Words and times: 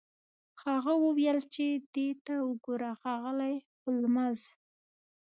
هغه 0.63 0.93
وویل 1.05 1.39
چې 1.53 1.65
دې 1.93 2.09
ته 2.25 2.35
وګوره 2.47 2.91
ښاغلی 3.01 3.55
هولمز 3.81 4.39